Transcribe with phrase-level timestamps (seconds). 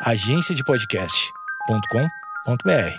[0.00, 2.94] agenciadepodcast.com.br.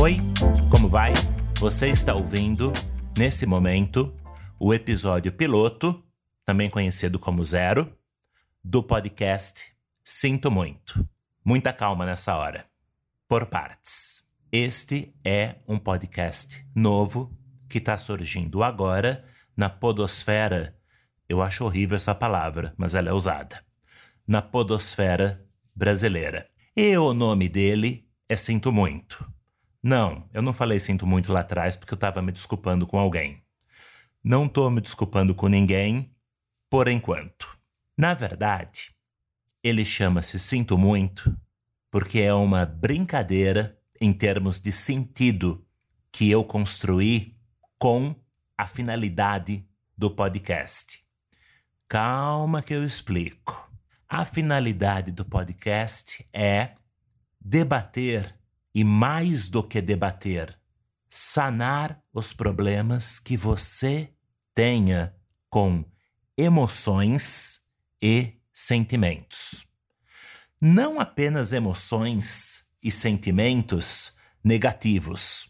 [0.00, 0.16] Oi,
[0.70, 1.12] como vai?
[1.60, 2.72] Você está ouvindo,
[3.16, 4.14] nesse momento,
[4.58, 6.02] o episódio piloto,
[6.46, 7.92] também conhecido como Zero,
[8.64, 9.77] do podcast
[10.10, 11.06] Sinto Muito.
[11.44, 12.64] Muita calma nessa hora.
[13.28, 14.26] Por partes.
[14.50, 19.22] Este é um podcast novo que está surgindo agora
[19.54, 20.74] na Podosfera.
[21.28, 23.62] Eu acho horrível essa palavra, mas ela é usada.
[24.26, 26.48] Na Podosfera brasileira.
[26.74, 29.30] E o nome dele é Sinto Muito.
[29.82, 33.42] Não, eu não falei sinto muito lá atrás porque eu estava me desculpando com alguém.
[34.24, 36.10] Não estou me desculpando com ninguém,
[36.70, 37.58] por enquanto.
[37.94, 38.96] Na verdade,
[39.62, 41.36] ele chama-se Sinto Muito
[41.90, 45.64] porque é uma brincadeira em termos de sentido
[46.12, 47.36] que eu construí
[47.78, 48.14] com
[48.56, 51.00] a finalidade do podcast.
[51.88, 53.70] Calma que eu explico.
[54.08, 56.74] A finalidade do podcast é
[57.40, 58.34] debater
[58.74, 60.58] e mais do que debater,
[61.08, 64.12] sanar os problemas que você
[64.54, 65.14] tenha
[65.50, 65.84] com
[66.36, 67.60] emoções
[68.00, 69.64] e sentimentos.
[70.60, 75.48] Não apenas emoções e sentimentos negativos.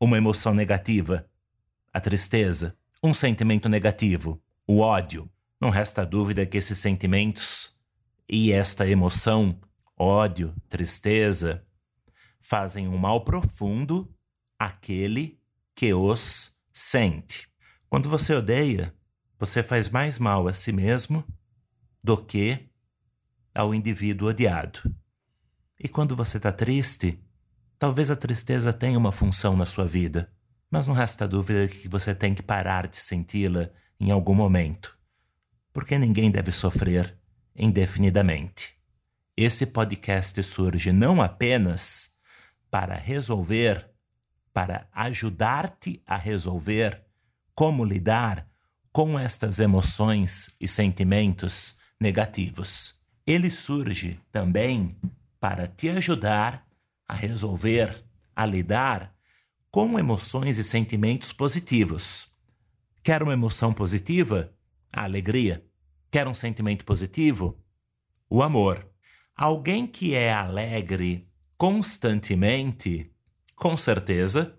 [0.00, 1.28] Uma emoção negativa,
[1.92, 2.74] a tristeza.
[3.02, 5.30] Um sentimento negativo, o ódio.
[5.60, 7.76] Não resta dúvida que esses sentimentos
[8.26, 9.60] e esta emoção,
[9.94, 11.66] ódio, tristeza,
[12.40, 14.10] fazem um mal profundo
[14.58, 15.38] àquele
[15.74, 17.46] que os sente.
[17.90, 18.94] Quando você odeia,
[19.38, 21.22] você faz mais mal a si mesmo
[22.02, 22.68] do que
[23.54, 24.80] ao indivíduo odiado.
[25.78, 27.22] E quando você está triste,
[27.78, 30.32] talvez a tristeza tenha uma função na sua vida,
[30.70, 34.96] mas não resta dúvida que você tem que parar de senti-la em algum momento,
[35.72, 37.18] porque ninguém deve sofrer
[37.54, 38.76] indefinidamente.
[39.36, 42.16] Esse podcast surge não apenas
[42.70, 43.88] para resolver,
[44.52, 47.04] para ajudar-te a resolver
[47.54, 48.48] como lidar
[48.92, 52.98] com estas emoções e sentimentos negativos.
[53.26, 54.96] Ele surge também
[55.40, 56.66] para te ajudar
[57.06, 58.04] a resolver,
[58.34, 59.14] a lidar
[59.70, 62.32] com emoções e sentimentos positivos.
[63.02, 64.52] Quer uma emoção positiva?
[64.92, 65.64] A alegria.
[66.10, 67.62] Quer um sentimento positivo?
[68.28, 68.86] O amor.
[69.34, 73.12] Alguém que é alegre constantemente,
[73.54, 74.58] com certeza,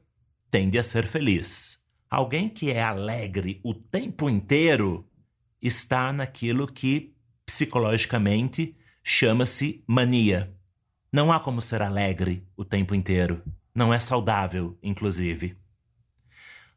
[0.51, 1.85] tende a ser feliz.
[2.09, 5.07] Alguém que é alegre o tempo inteiro
[5.61, 7.15] está naquilo que
[7.49, 10.55] psicologicamente chama-se mania.
[11.11, 13.43] Não há como ser alegre o tempo inteiro.
[13.73, 15.57] Não é saudável, inclusive.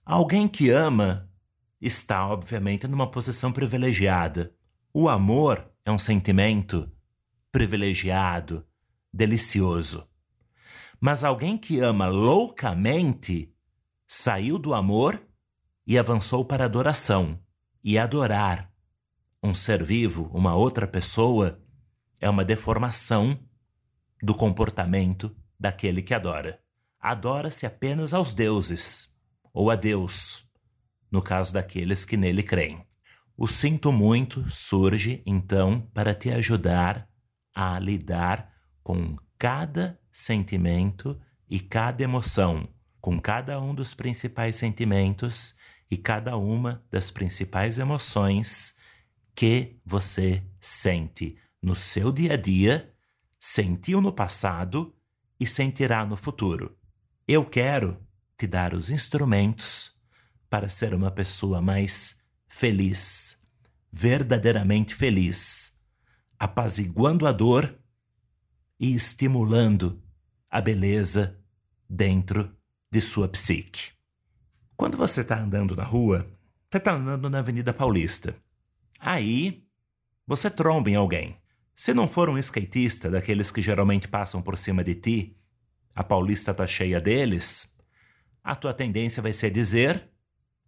[0.02, 1.30] Alguém que ama
[1.78, 4.54] está, obviamente, numa posição privilegiada.
[4.94, 6.90] O amor é um sentimento
[7.50, 8.66] privilegiado,
[9.12, 10.08] delicioso.
[10.98, 13.54] Mas alguém que ama loucamente
[14.06, 15.22] saiu do amor
[15.86, 17.38] e avançou para a adoração.
[17.84, 18.71] E adorar
[19.42, 21.60] um ser vivo, uma outra pessoa,
[22.20, 23.36] é uma deformação
[24.22, 26.60] do comportamento daquele que adora.
[27.00, 29.08] Adora-se apenas aos deuses,
[29.52, 30.46] ou a Deus,
[31.10, 32.86] no caso daqueles que nele creem.
[33.36, 37.08] O Sinto Muito surge, então, para te ajudar
[37.52, 41.20] a lidar com cada sentimento
[41.50, 42.68] e cada emoção,
[43.00, 45.56] com cada um dos principais sentimentos
[45.90, 48.80] e cada uma das principais emoções
[49.34, 52.92] que você sente no seu dia a dia,
[53.38, 54.94] sentiu no passado
[55.38, 56.76] e sentirá no futuro.
[57.26, 58.00] Eu quero
[58.36, 59.96] te dar os instrumentos
[60.50, 63.40] para ser uma pessoa mais feliz,
[63.90, 65.78] verdadeiramente feliz,
[66.38, 67.78] apaziguando a dor
[68.78, 70.02] e estimulando
[70.50, 71.40] a beleza
[71.88, 72.54] dentro
[72.90, 73.92] de sua psique.
[74.76, 76.28] Quando você está andando na rua,
[76.70, 78.36] você está andando na Avenida Paulista.
[79.04, 79.64] Aí
[80.24, 81.36] você tromba em alguém.
[81.74, 85.36] Se não for um skatista daqueles que geralmente passam por cima de ti,
[85.92, 87.76] a Paulista está cheia deles,
[88.44, 90.08] a tua tendência vai ser dizer: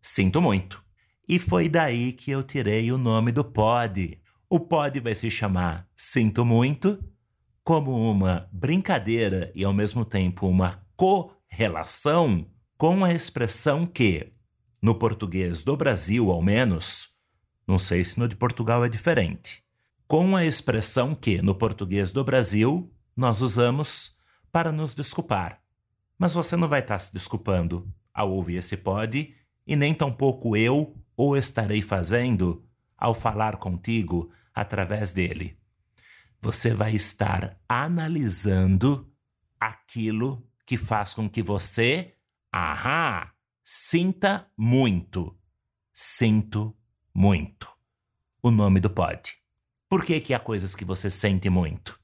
[0.02, 0.82] sinto muito.
[1.28, 4.20] E foi daí que eu tirei o nome do pod.
[4.50, 7.02] O pod vai se chamar Sinto Muito
[7.62, 14.32] como uma brincadeira e ao mesmo tempo uma correlação com a expressão que,
[14.82, 17.13] no português do Brasil ao menos,
[17.66, 19.64] não sei se no de Portugal é diferente,
[20.06, 24.16] com a expressão que, no português do Brasil, nós usamos
[24.52, 25.60] para nos desculpar.
[26.18, 29.34] Mas você não vai estar se desculpando ao ouvir esse pod,
[29.66, 32.64] e nem tampouco eu o estarei fazendo
[32.96, 35.58] ao falar contigo através dele.
[36.40, 39.10] Você vai estar analisando
[39.58, 42.14] aquilo que faz com que você,
[42.52, 43.32] ahá,
[43.62, 45.36] sinta muito.
[45.92, 46.76] Sinto
[47.14, 47.68] muito.
[48.42, 49.32] O nome do pod.
[49.88, 51.98] Por que, que há coisas que você sente muito?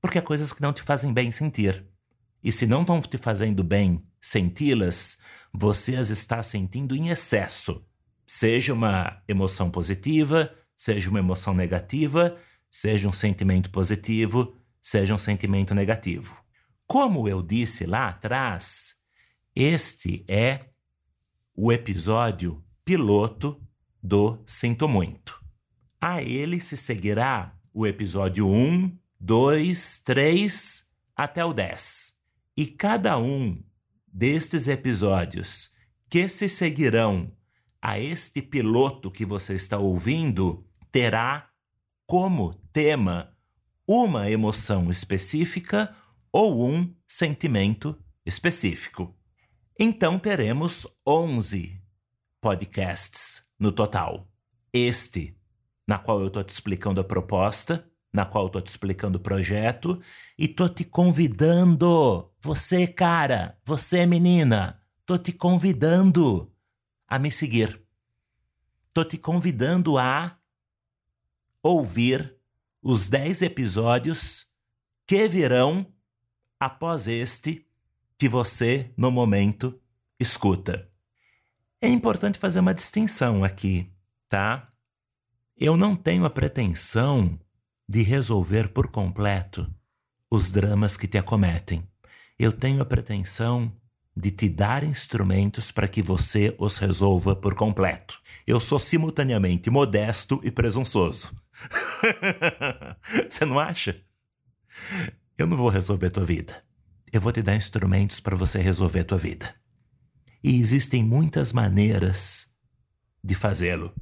[0.00, 1.86] Porque há coisas que não te fazem bem sentir.
[2.42, 5.18] E se não estão te fazendo bem senti-las,
[5.52, 7.86] você as está sentindo em excesso.
[8.26, 12.36] Seja uma emoção positiva, seja uma emoção negativa,
[12.68, 16.36] seja um sentimento positivo, seja um sentimento negativo.
[16.86, 18.96] Como eu disse lá atrás,
[19.54, 20.70] este é
[21.54, 23.62] o episódio piloto
[24.02, 25.40] do Sinto Muito.
[26.00, 32.14] A ele se seguirá o episódio 1, 2, 3 até o 10.
[32.56, 33.62] E cada um
[34.12, 35.70] destes episódios
[36.10, 37.32] que se seguirão
[37.80, 41.48] a este piloto que você está ouvindo terá
[42.06, 43.34] como tema
[43.86, 45.94] uma emoção específica
[46.30, 49.16] ou um sentimento específico.
[49.78, 51.80] Então teremos 11
[52.40, 54.28] podcasts no total.
[54.72, 55.38] Este,
[55.86, 59.22] na qual eu estou te explicando a proposta, na qual eu tô te explicando o
[59.22, 60.02] projeto
[60.36, 66.52] e tô te convidando, você cara, você menina, tô te convidando
[67.06, 67.80] a me seguir.
[68.92, 70.36] Tô te convidando a
[71.62, 72.36] ouvir
[72.82, 74.48] os 10 episódios
[75.06, 75.86] que virão
[76.58, 77.66] após este
[78.18, 79.80] que você, no momento,
[80.18, 80.91] escuta.
[81.84, 83.90] É importante fazer uma distinção aqui,
[84.28, 84.68] tá?
[85.56, 87.36] Eu não tenho a pretensão
[87.88, 89.68] de resolver por completo
[90.30, 91.82] os dramas que te acometem.
[92.38, 93.72] Eu tenho a pretensão
[94.16, 98.22] de te dar instrumentos para que você os resolva por completo.
[98.46, 101.34] Eu sou simultaneamente modesto e presunçoso.
[103.28, 104.00] você não acha?
[105.36, 106.62] Eu não vou resolver tua vida.
[107.12, 109.61] Eu vou te dar instrumentos para você resolver tua vida.
[110.42, 112.54] E existem muitas maneiras
[113.22, 113.94] de fazê-lo.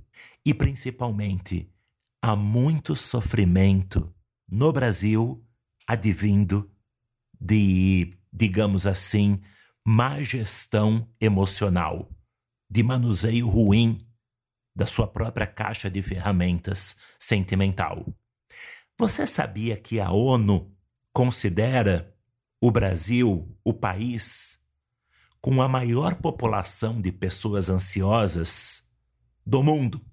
[0.45, 1.71] E principalmente
[2.23, 4.15] há muito sofrimento
[4.49, 5.45] no Brasil
[5.87, 6.71] advindo
[7.41, 9.41] de, digamos assim,
[9.85, 12.11] má gestão emocional,
[12.71, 14.07] de manuseio ruim
[14.75, 18.07] da sua própria caixa de ferramentas sentimental.
[18.99, 20.75] Você sabia que a ONU
[21.13, 22.15] considera
[22.61, 24.60] o Brasil o país
[25.41, 28.89] com a maior população de pessoas ansiosas
[29.45, 30.05] do mundo?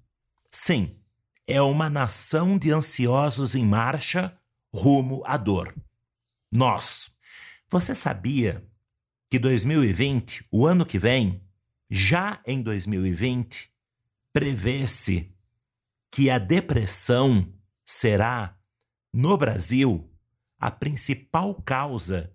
[0.50, 0.98] Sim,
[1.46, 4.36] é uma nação de ansiosos em marcha
[4.72, 5.74] rumo à dor.
[6.50, 7.10] Nós.
[7.70, 8.66] Você sabia
[9.30, 11.42] que 2020, o ano que vem,
[11.90, 13.70] já em 2020,
[14.32, 15.34] prevê-se
[16.10, 17.52] que a depressão
[17.84, 18.56] será,
[19.12, 20.10] no Brasil,
[20.58, 22.34] a principal causa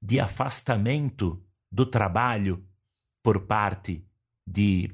[0.00, 2.66] de afastamento do trabalho
[3.22, 4.06] por parte
[4.46, 4.90] de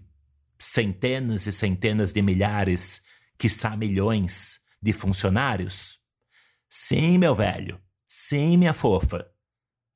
[0.59, 3.03] centenas e centenas de milhares
[3.39, 6.01] quiçá milhões de funcionários?
[6.69, 7.81] Sim, meu velho.
[8.09, 9.27] Sim, minha fofa.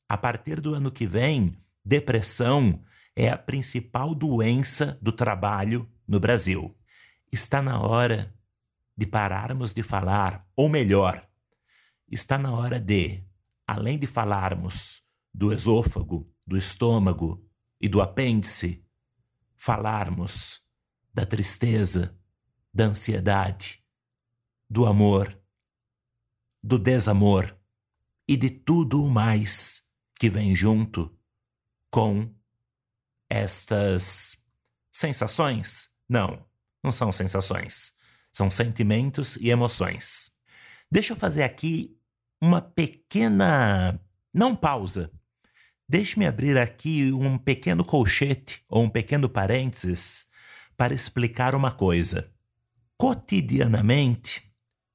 [0.09, 2.83] A partir do ano que vem, depressão
[3.15, 6.77] é a principal doença do trabalho no Brasil.
[7.33, 8.35] Está na hora
[8.97, 11.29] de pararmos de falar, ou melhor,
[12.11, 13.23] está na hora de,
[13.67, 17.47] além de falarmos do esôfago, do estômago
[17.79, 18.83] e do apêndice,
[19.55, 20.63] falarmos
[21.13, 22.19] da tristeza,
[22.73, 23.85] da ansiedade,
[24.69, 25.39] do amor,
[26.63, 27.55] do desamor
[28.27, 31.15] e de tudo o mais que vem junto
[31.91, 32.35] com
[33.29, 34.43] estas
[34.91, 35.91] sensações?
[36.09, 36.47] Não,
[36.83, 37.93] não são sensações.
[38.33, 40.33] São sentimentos e emoções.
[40.91, 41.95] Deixa eu fazer aqui
[42.41, 44.01] uma pequena.
[44.33, 45.13] Não pausa.
[45.89, 50.27] Deixe-me abrir aqui um pequeno colchete ou um pequeno parênteses
[50.77, 52.31] para explicar uma coisa.
[52.99, 54.43] Cotidianamente,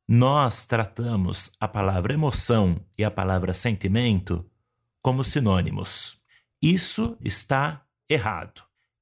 [0.08, 4.48] nós tratamos a palavra emoção e a palavra sentimento
[5.02, 6.22] como sinônimos.
[6.62, 8.62] Isso está errado.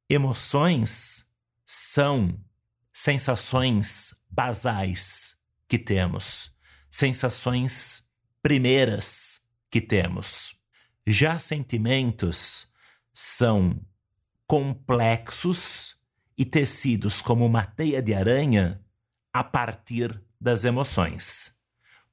[0.10, 1.30] Emoções
[1.66, 2.40] são
[2.94, 5.36] sensações basais
[5.68, 6.54] que temos,
[6.90, 8.04] sensações
[8.42, 10.61] primeiras que temos.
[11.06, 12.72] Já sentimentos
[13.14, 13.80] são
[14.48, 15.96] complexos
[16.38, 18.82] e tecidos como uma teia de aranha
[19.34, 21.56] a partir das emoções.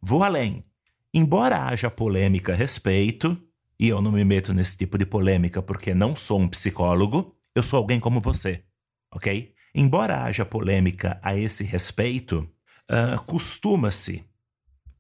[0.01, 0.65] Vou além.
[1.13, 3.37] Embora haja polêmica a respeito,
[3.79, 7.63] e eu não me meto nesse tipo de polêmica porque não sou um psicólogo, eu
[7.63, 8.63] sou alguém como você,
[9.11, 9.55] ok?
[9.75, 12.49] Embora haja polêmica a esse respeito,
[12.91, 14.25] uh, costuma-se,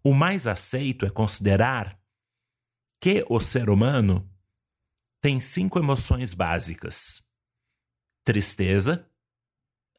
[0.02, 1.98] o mais aceito é considerar
[3.00, 4.28] que o ser humano
[5.20, 7.22] tem cinco emoções básicas:
[8.24, 9.08] tristeza,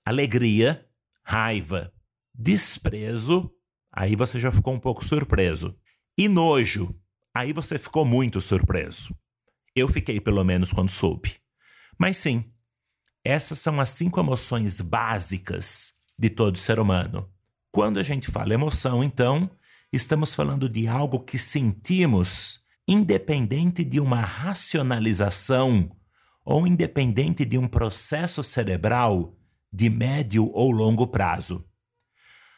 [0.05, 0.87] alegria,
[1.23, 1.93] raiva,
[2.33, 3.53] desprezo,
[3.91, 5.77] aí você já ficou um pouco surpreso,
[6.17, 6.95] e nojo,
[7.33, 9.15] aí você ficou muito surpreso.
[9.75, 11.37] Eu fiquei, pelo menos, quando soube.
[11.97, 12.51] Mas sim,
[13.23, 17.31] essas são as cinco emoções básicas de todo ser humano.
[17.71, 19.49] Quando a gente fala emoção, então,
[19.93, 25.95] estamos falando de algo que sentimos independente de uma racionalização
[26.43, 29.37] ou independente de um processo cerebral
[29.71, 31.63] de médio ou longo prazo.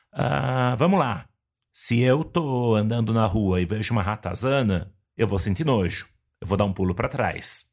[0.10, 1.28] Ah, vamos lá.
[1.74, 6.08] Se eu tô andando na rua e vejo uma ratazana, eu vou sentir nojo.
[6.40, 7.66] Eu vou dar um pulo para trás.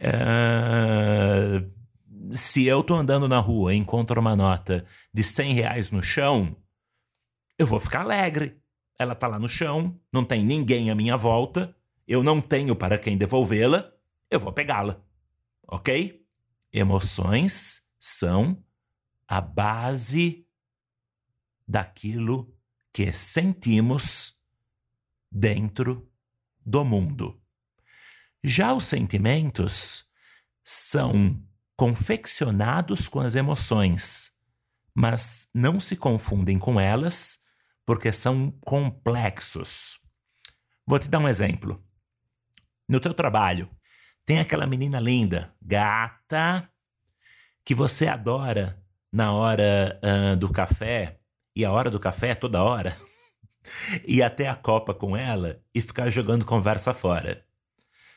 [0.00, 1.62] Ah,
[2.32, 6.56] se eu tô andando na rua e encontro uma nota de 100 reais no chão,
[7.58, 8.63] eu vou ficar alegre.
[8.98, 11.74] Ela tá lá no chão, não tem ninguém à minha volta,
[12.06, 13.92] eu não tenho para quem devolvê-la,
[14.30, 15.00] eu vou pegá-la.
[15.66, 16.24] Ok?
[16.72, 18.62] Emoções são
[19.26, 20.46] a base
[21.66, 22.54] daquilo
[22.92, 24.38] que sentimos
[25.30, 26.08] dentro
[26.64, 27.40] do mundo.
[28.42, 30.06] Já os sentimentos
[30.62, 31.42] são
[31.76, 34.32] confeccionados com as emoções,
[34.94, 37.43] mas não se confundem com elas
[37.86, 39.98] porque são complexos.
[40.86, 41.82] Vou te dar um exemplo.
[42.88, 43.70] No teu trabalho,
[44.24, 46.68] tem aquela menina linda, gata,
[47.64, 51.18] que você adora na hora uh, do café,
[51.56, 52.96] e a hora do café é toda hora,
[54.06, 57.46] e até a copa com ela e ficar jogando conversa fora.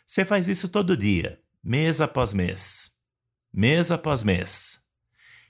[0.06, 2.98] Você faz isso todo dia, mês após mês,
[3.54, 4.82] mês após mês.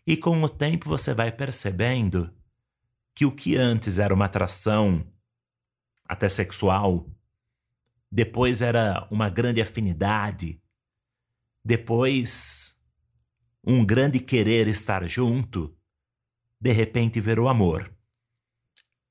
[0.06, 2.34] E com o tempo você vai percebendo
[3.18, 5.04] que o que antes era uma atração
[6.06, 7.10] até sexual,
[8.12, 10.62] depois era uma grande afinidade,
[11.66, 12.78] depois
[13.66, 15.76] um grande querer estar junto,
[16.62, 17.92] de repente virou amor.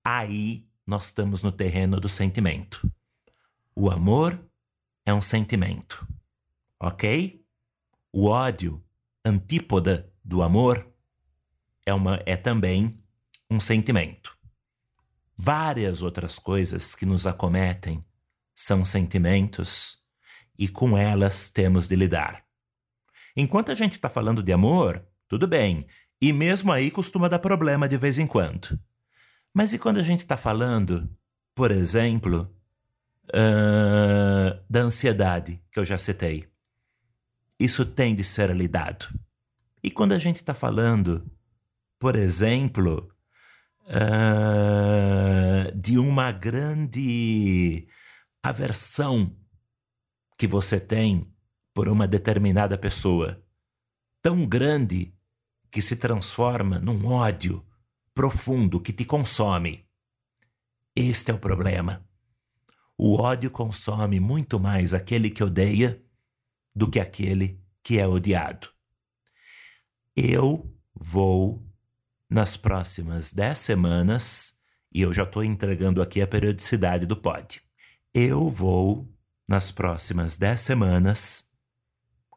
[0.04, 2.88] Aí nós estamos no terreno do sentimento.
[3.74, 4.40] O amor
[5.04, 6.06] é um sentimento,
[6.78, 7.44] ok?
[8.12, 8.80] O ódio,
[9.24, 10.94] antípoda do amor,
[11.84, 13.04] é, uma, é também
[13.50, 14.36] um sentimento.
[15.36, 18.04] Várias outras coisas que nos acometem
[18.54, 19.98] são sentimentos
[20.58, 22.44] e com elas temos de lidar.
[23.36, 25.86] Enquanto a gente está falando de amor, tudo bem,
[26.20, 28.78] e mesmo aí costuma dar problema de vez em quando.
[29.52, 31.08] Mas e quando a gente está falando,
[31.54, 32.50] por exemplo,
[33.28, 36.48] uh, da ansiedade, que eu já citei?
[37.58, 39.08] Isso tem de ser lidado.
[39.82, 41.30] E quando a gente está falando,
[41.98, 43.10] por exemplo,
[43.86, 47.88] uh, de uma grande
[48.42, 49.36] aversão
[50.38, 51.32] que você tem
[51.74, 53.42] por uma determinada pessoa,
[54.22, 55.14] tão grande
[55.70, 57.66] que se transforma num ódio
[58.14, 59.86] profundo que te consome.
[60.94, 62.06] Este é o problema.
[62.96, 66.02] O ódio consome muito mais aquele que odeia
[66.74, 68.70] do que aquele que é odiado.
[70.16, 71.65] Eu vou
[72.28, 74.54] nas próximas 10 semanas,
[74.92, 77.62] e eu já estou entregando aqui a periodicidade do pod,
[78.12, 79.12] eu vou,
[79.46, 81.50] nas próximas 10 semanas,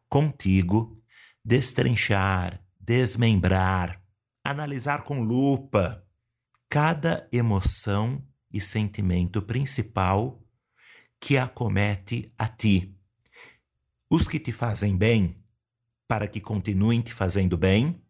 [0.10, 1.02] contigo,
[1.44, 4.02] destrinchar, desmembrar,
[4.44, 6.06] analisar com lupa
[6.70, 10.44] cada emoção e sentimento principal
[11.20, 12.96] que acomete a ti.
[14.10, 15.44] Os que te fazem bem,
[16.08, 18.02] para que continuem te fazendo bem,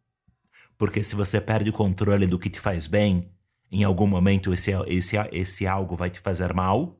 [0.79, 3.29] porque se você perde o controle do que te faz bem,
[3.69, 6.97] em algum momento esse, esse, esse algo vai te fazer mal.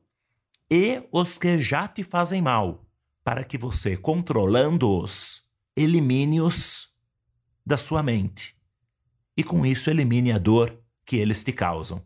[0.70, 2.86] E os que já te fazem mal,
[3.24, 5.44] para que você, controlando-os,
[5.74, 6.92] elimine-os
[7.64, 8.54] da sua mente.
[9.34, 12.04] E com isso elimine a dor que eles te causam.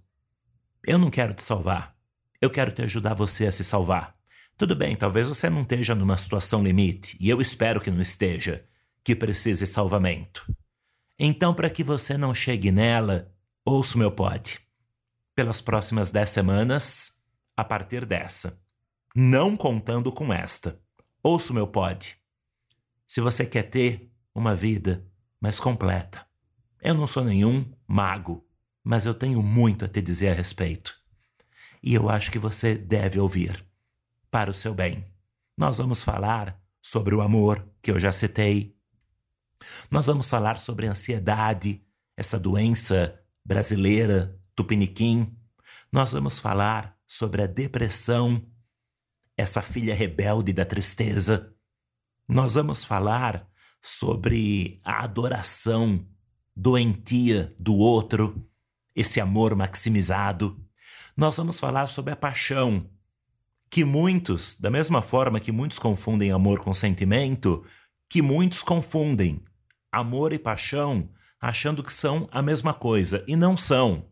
[0.87, 1.97] Eu não quero te salvar.
[2.40, 4.16] Eu quero te ajudar você a se salvar.
[4.57, 8.64] Tudo bem, talvez você não esteja numa situação limite, e eu espero que não esteja,
[9.02, 10.47] que precise salvamento.
[11.18, 13.33] Então, para que você não chegue nela,
[13.64, 14.61] ouça o meu pod.
[15.35, 17.23] Pelas próximas dez semanas,
[17.56, 18.61] a partir dessa.
[19.14, 20.80] Não contando com esta.
[21.23, 22.16] Ouça o meu pod.
[23.06, 25.06] Se você quer ter uma vida
[25.40, 26.26] mais completa.
[26.80, 28.44] Eu não sou nenhum mago.
[28.85, 30.94] mas eu tenho muito a te dizer a respeito.
[31.83, 33.64] E eu acho que você deve ouvir,
[34.30, 35.04] para o seu bem.
[35.56, 38.76] Nós vamos falar sobre o amor, que eu já citei.
[39.90, 41.83] Nós vamos falar sobre ansiedade,
[42.16, 45.37] essa doença brasileira, tupiniquim.
[45.92, 48.44] Nós vamos falar sobre a depressão,
[49.37, 51.54] essa filha rebelde da tristeza.
[52.28, 53.47] Nós vamos falar
[53.83, 56.06] sobre a adoração
[56.56, 58.49] doentia do outro,
[58.94, 60.64] esse amor maximizado.
[61.16, 62.88] Nós vamos falar sobre a paixão,
[63.68, 67.64] que muitos, da mesma forma que muitos confundem amor com sentimento,
[68.09, 69.42] que muitos confundem
[69.98, 71.08] amor e paixão
[71.40, 74.08] achando que são a mesma coisa e não são.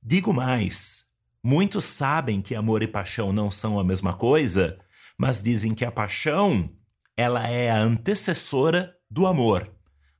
[0.00, 1.06] Digo mais,
[1.42, 4.78] muitos sabem que amor e paixão não são a mesma coisa,
[5.18, 6.70] mas dizem que a paixão
[7.16, 9.68] ela é a antecessora do amor.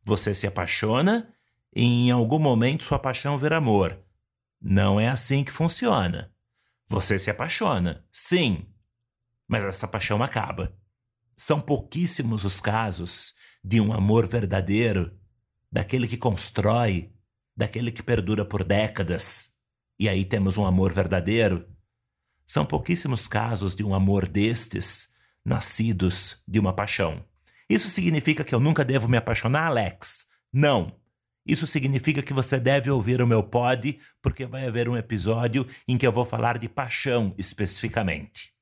[0.05, 1.33] Você se apaixona
[1.75, 4.03] e em algum momento sua paixão vira amor.
[4.61, 6.33] Não é assim que funciona.
[6.89, 8.67] Você se apaixona, sim,
[9.47, 10.77] mas essa paixão acaba.
[11.37, 13.36] São pouquíssimos os casos
[13.67, 15.11] de um amor verdadeiro,
[15.73, 17.11] daquele que constrói,
[17.57, 19.57] daquele que perdura por décadas.
[19.99, 21.67] E aí temos um amor verdadeiro.
[22.47, 25.09] São pouquíssimos casos de um amor destes,
[25.45, 27.25] nascidos de uma paixão.
[27.69, 30.27] Isso significa que eu nunca devo me apaixonar, Alex?
[30.53, 30.95] Não.
[31.45, 35.99] Isso significa que você deve ouvir o meu pod, porque vai haver um episódio em
[35.99, 38.53] que eu vou falar de paixão especificamente.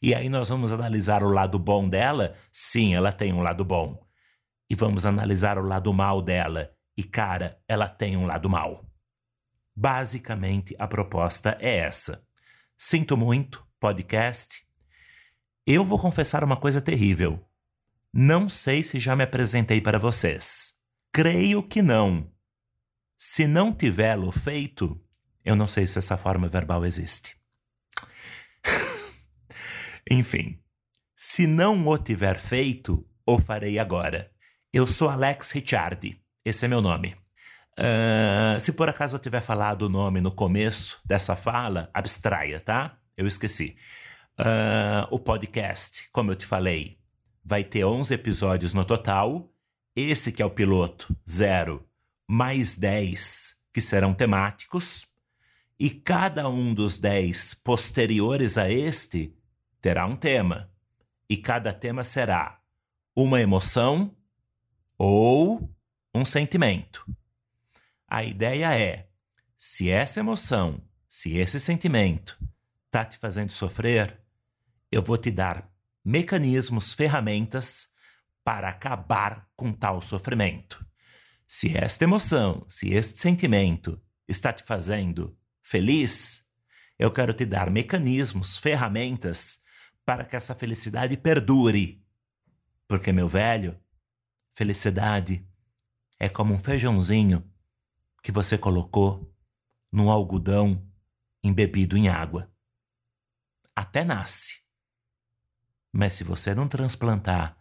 [0.00, 2.36] E aí nós vamos analisar o lado bom dela.
[2.52, 4.03] Sim, ela tem um lado bom.
[4.68, 6.70] E vamos analisar o lado mal dela.
[6.96, 8.84] E cara, ela tem um lado mal.
[9.74, 12.24] Basicamente, a proposta é essa.
[12.78, 14.64] Sinto muito, podcast.
[15.66, 17.44] Eu vou confessar uma coisa terrível.
[18.12, 20.74] Não sei se já me apresentei para vocês.
[21.12, 22.30] Creio que não.
[23.16, 25.00] Se não tivê-lo feito,
[25.44, 27.36] eu não sei se essa forma verbal existe.
[30.10, 30.60] Enfim,
[31.16, 34.30] se não o tiver feito, o farei agora.
[34.74, 37.14] Eu sou Alex Ricciardi, esse é meu nome.
[37.78, 42.98] Uh, se por acaso eu tiver falado o nome no começo dessa fala, abstraia, tá?
[43.16, 43.76] Eu esqueci.
[44.36, 46.98] Uh, o podcast, como eu te falei,
[47.44, 49.48] vai ter 11 episódios no total.
[49.94, 51.88] Esse que é o piloto, zero,
[52.26, 55.06] mais 10 que serão temáticos.
[55.78, 59.38] E cada um dos 10 posteriores a este
[59.80, 60.68] terá um tema,
[61.30, 62.58] e cada tema será
[63.14, 64.16] uma emoção
[64.98, 65.74] ou
[66.14, 67.04] um sentimento.
[68.06, 69.08] A ideia é:
[69.56, 72.38] se essa emoção, se esse sentimento
[72.86, 74.20] está te fazendo sofrer,
[74.90, 75.68] eu vou te dar
[76.04, 77.88] mecanismos, ferramentas
[78.44, 80.84] para acabar com tal sofrimento.
[81.46, 86.44] Se esta emoção, se este sentimento está te fazendo feliz,
[86.98, 89.62] eu quero te dar mecanismos, ferramentas
[90.04, 92.04] para que essa felicidade perdure.
[92.86, 93.78] Porque, meu velho,
[94.54, 95.46] felicidade
[96.18, 97.44] é como um feijãozinho
[98.22, 99.30] que você colocou
[99.92, 100.88] num algodão
[101.42, 102.50] embebido em água.
[103.76, 104.62] Até nasce.
[105.92, 107.58] Mas se você não transplantar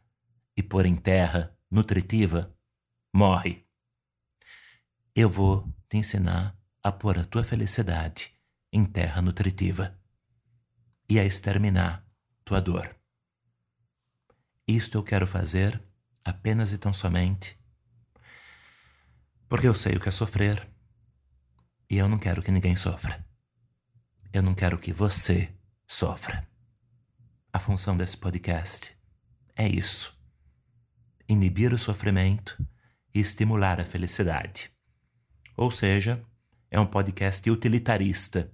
[0.56, 2.56] e pôr em terra nutritiva,
[3.12, 3.68] morre.
[5.16, 8.34] Eu vou te ensinar a pôr a tua felicidade
[8.72, 10.00] em terra nutritiva
[11.10, 12.08] e a exterminar
[12.46, 12.96] tua dor.
[14.68, 15.84] Isto eu quero fazer
[16.26, 17.58] apenas e tão somente
[19.54, 20.68] porque eu sei o que é sofrer
[21.88, 23.24] e eu não quero que ninguém sofra.
[24.34, 25.54] Eu não quero que você
[25.88, 26.44] sofra.
[27.54, 28.98] A função desse podcast
[29.56, 30.20] é isso:
[31.30, 32.58] inibir o sofrimento
[33.14, 34.72] e estimular a felicidade.
[35.56, 36.26] Ou seja,
[36.72, 38.52] é um podcast utilitarista,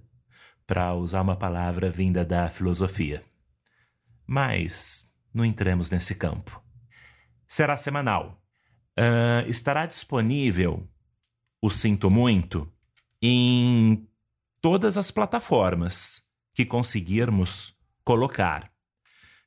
[0.66, 3.24] para usar uma palavra vinda da filosofia.
[4.26, 6.62] Mas não entremos nesse campo.
[7.50, 8.40] Será semanal.
[8.96, 10.88] Uh, estará disponível
[11.60, 12.72] o Sinto Muito
[13.20, 14.08] em
[14.60, 16.22] todas as plataformas
[16.54, 18.72] que conseguirmos colocar.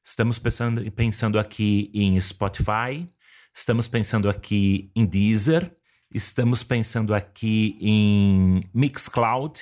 [0.03, 3.09] Estamos pensando, pensando aqui em Spotify,
[3.55, 5.73] estamos pensando aqui em Deezer,
[6.13, 9.61] estamos pensando aqui em Mixcloud.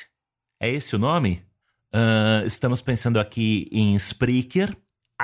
[0.60, 1.46] É esse o nome?
[1.94, 4.76] Uh, estamos pensando aqui em Spreaker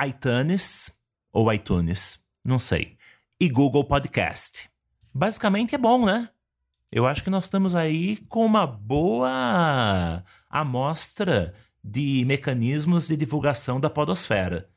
[0.06, 1.00] iTunes
[1.32, 2.97] ou iTunes, não sei,
[3.40, 4.68] e Google Podcast.
[5.14, 6.28] Basicamente é bom, né?
[6.90, 13.88] Eu acho que nós estamos aí com uma boa amostra de mecanismos de divulgação da
[13.88, 14.68] podosfera.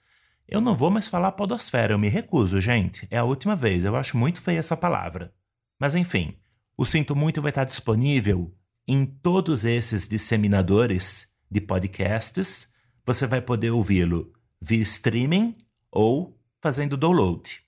[0.48, 3.08] Eu não vou mais falar podosfera, eu me recuso, gente.
[3.10, 5.34] É a última vez, eu acho muito feia essa palavra.
[5.80, 6.38] Mas enfim,
[6.78, 8.54] o Sinto Muito vai estar disponível
[8.88, 12.74] em todos esses disseminadores de podcasts,
[13.06, 15.56] você vai poder ouvi-lo via streaming
[15.92, 17.62] ou fazendo download.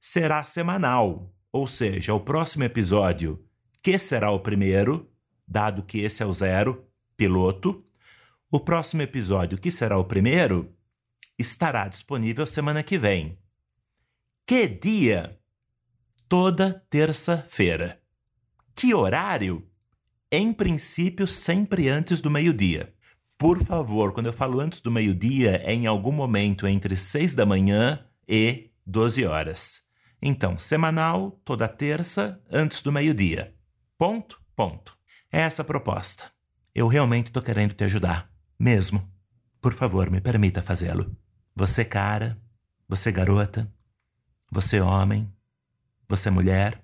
[0.00, 3.44] Será semanal, ou seja, o próximo episódio,
[3.82, 5.10] que será o primeiro,
[5.46, 7.84] dado que esse é o zero, piloto,
[8.50, 10.72] o próximo episódio, que será o primeiro,
[11.38, 13.38] estará disponível semana que vem.
[14.46, 15.38] Que dia?
[16.28, 18.00] Toda terça-feira.
[18.74, 19.68] Que horário?
[20.30, 22.94] Em princípio, sempre antes do meio-dia.
[23.36, 27.46] Por favor, quando eu falo antes do meio-dia, é em algum momento entre 6 da
[27.46, 29.87] manhã e 12 horas.
[30.20, 33.54] Então, semanal, toda terça, antes do meio-dia.
[33.96, 34.98] Ponto, ponto.
[35.30, 36.30] É essa a proposta.
[36.74, 38.30] Eu realmente estou querendo te ajudar.
[38.58, 39.08] Mesmo.
[39.60, 41.16] Por favor, me permita fazê-lo.
[41.54, 42.40] Você, cara,
[42.88, 43.72] você, garota,
[44.50, 45.32] você, homem,
[46.08, 46.82] você, mulher,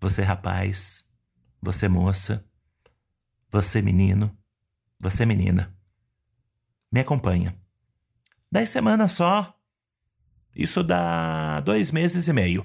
[0.00, 1.10] você, rapaz,
[1.60, 2.46] você, moça,
[3.50, 4.36] você, menino,
[4.98, 5.74] você, menina.
[6.90, 7.56] Me acompanha.
[8.50, 9.58] Dez semanas só.
[10.54, 12.64] Isso dá dois meses e meio.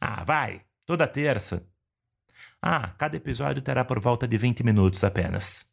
[0.00, 1.66] Ah, vai, toda terça.
[2.62, 5.72] Ah, cada episódio terá por volta de 20 minutos apenas.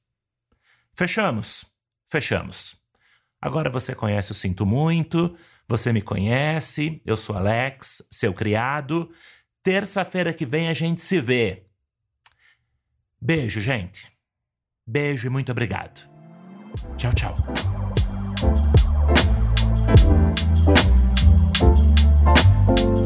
[0.94, 1.66] Fechamos?
[2.06, 2.76] Fechamos.
[3.42, 5.36] Agora você conhece o Sinto Muito,
[5.68, 9.12] você me conhece, eu sou Alex, seu criado.
[9.62, 11.66] Terça-feira que vem a gente se vê.
[13.22, 14.12] Beijo, gente.
[14.86, 16.08] Beijo e muito obrigado.
[16.98, 17.93] Tchau, tchau.
[22.76, 23.03] Thank you